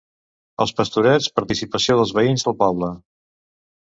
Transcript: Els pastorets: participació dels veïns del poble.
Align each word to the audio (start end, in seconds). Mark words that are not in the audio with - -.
Els 0.63 0.71
pastorets: 0.77 1.27
participació 1.39 1.97
dels 1.99 2.13
veïns 2.21 2.47
del 2.47 2.57
poble. 2.63 2.91